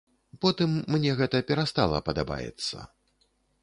Потым 0.45 0.71
мне 0.95 1.11
гэта 1.21 1.43
перастала 1.53 2.03
падабаецца. 2.11 2.77